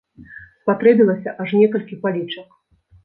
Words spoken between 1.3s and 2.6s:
аж некалькі палічак!